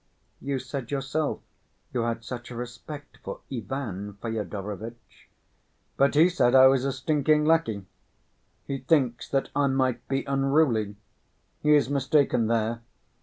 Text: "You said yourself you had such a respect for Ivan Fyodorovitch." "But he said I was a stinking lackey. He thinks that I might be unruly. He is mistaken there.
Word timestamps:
"You 0.39 0.57
said 0.57 0.89
yourself 0.89 1.41
you 1.93 2.01
had 2.01 2.23
such 2.23 2.49
a 2.49 2.55
respect 2.55 3.19
for 3.21 3.41
Ivan 3.53 4.13
Fyodorovitch." 4.13 5.29
"But 5.95 6.15
he 6.15 6.27
said 6.27 6.55
I 6.55 6.65
was 6.65 6.85
a 6.85 6.91
stinking 6.91 7.45
lackey. 7.45 7.85
He 8.65 8.79
thinks 8.79 9.29
that 9.29 9.49
I 9.55 9.67
might 9.67 10.07
be 10.07 10.23
unruly. 10.23 10.95
He 11.61 11.75
is 11.75 11.87
mistaken 11.87 12.47
there. 12.47 12.81